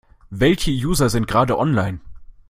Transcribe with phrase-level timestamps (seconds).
[0.31, 1.99] Welche User sind gerade online?